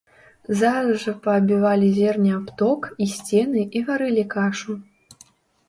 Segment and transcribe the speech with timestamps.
[0.61, 4.81] Зараз жа паабівалі зерне аб ток і сцены і варылі кашу.